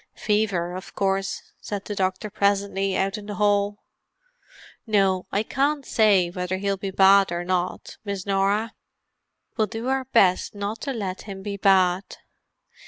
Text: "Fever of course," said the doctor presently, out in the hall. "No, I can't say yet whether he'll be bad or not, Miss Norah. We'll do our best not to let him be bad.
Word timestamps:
"Fever 0.15 0.75
of 0.75 0.95
course," 0.95 1.43
said 1.61 1.85
the 1.85 1.93
doctor 1.93 2.31
presently, 2.31 2.97
out 2.97 3.19
in 3.19 3.27
the 3.27 3.35
hall. 3.35 3.83
"No, 4.87 5.27
I 5.31 5.43
can't 5.43 5.85
say 5.85 6.25
yet 6.25 6.35
whether 6.35 6.57
he'll 6.57 6.75
be 6.75 6.89
bad 6.89 7.31
or 7.31 7.45
not, 7.45 7.97
Miss 8.03 8.25
Norah. 8.25 8.73
We'll 9.57 9.67
do 9.67 9.89
our 9.89 10.05
best 10.05 10.55
not 10.55 10.81
to 10.81 10.91
let 10.91 11.21
him 11.29 11.43
be 11.43 11.55
bad. 11.55 12.17